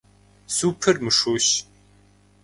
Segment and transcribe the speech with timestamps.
[0.55, 1.47] Супыр мышущ.